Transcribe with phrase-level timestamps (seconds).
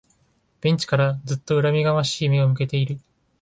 [0.61, 2.99] ベンチからずっと恨みがましい目を向けている